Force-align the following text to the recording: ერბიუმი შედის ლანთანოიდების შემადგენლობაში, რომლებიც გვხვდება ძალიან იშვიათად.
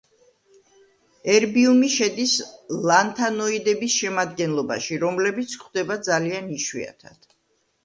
ერბიუმი 1.33 1.89
შედის 1.95 2.33
ლანთანოიდების 2.93 3.99
შემადგენლობაში, 3.99 5.01
რომლებიც 5.07 5.57
გვხვდება 5.61 6.01
ძალიან 6.11 6.53
იშვიათად. 6.59 7.33